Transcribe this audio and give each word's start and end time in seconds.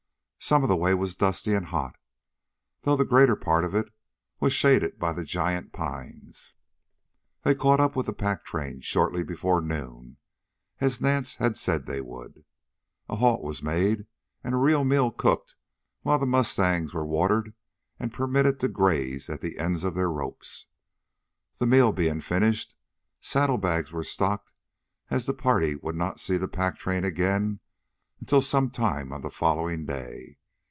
Some 0.43 0.63
of 0.63 0.69
the 0.69 0.75
way 0.75 0.95
was 0.95 1.15
dusty 1.15 1.53
and 1.53 1.67
hot, 1.67 1.97
though 2.81 2.95
the 2.97 3.05
greater 3.05 3.35
part 3.35 3.63
of 3.63 3.75
it 3.75 3.93
was 4.39 4.51
shaded 4.53 4.97
by 4.97 5.13
the 5.13 5.23
giant 5.23 5.71
pines. 5.71 6.55
They 7.43 7.53
caught 7.53 7.79
up 7.79 7.95
with 7.95 8.07
the 8.07 8.11
pack 8.13 8.43
train 8.43 8.81
shortly 8.81 9.23
before 9.23 9.61
noon, 9.61 10.17
as 10.79 10.99
Nance 10.99 11.35
had 11.35 11.55
said 11.57 11.85
they 11.85 12.01
would. 12.01 12.43
A 13.07 13.17
halt 13.17 13.43
was 13.43 13.61
made 13.61 14.07
and 14.43 14.55
a 14.55 14.57
real 14.57 14.83
meal 14.83 15.11
cooked 15.11 15.55
while 16.01 16.17
the 16.17 16.25
mustangs 16.25 16.91
were 16.91 17.05
watered 17.05 17.53
and 17.99 18.11
permitted 18.11 18.59
to 18.61 18.67
graze 18.67 19.29
at 19.29 19.41
the 19.41 19.59
ends 19.59 19.83
of 19.83 19.93
their 19.93 20.11
ropes. 20.11 20.65
The 21.59 21.67
meal 21.67 21.91
being 21.93 22.19
finished, 22.19 22.75
saddle 23.21 23.59
bags 23.59 23.91
were 23.91 24.03
stocked 24.03 24.51
as 25.11 25.27
the 25.27 25.35
party 25.35 25.75
would 25.75 25.95
not 25.95 26.19
see 26.19 26.35
the 26.35 26.47
pack 26.49 26.77
train 26.79 27.05
again 27.05 27.59
until 28.19 28.39
some 28.41 28.69
time 28.69 29.11
on 29.11 29.21
the 29.21 29.31
following 29.31 29.83
day. 29.87 30.37